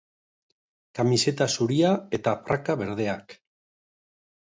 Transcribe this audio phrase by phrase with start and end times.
[0.99, 3.41] Kamiseta zuria eta praka berdeak.